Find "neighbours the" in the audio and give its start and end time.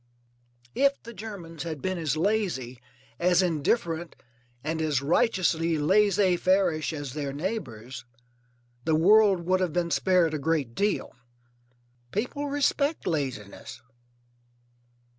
7.31-8.95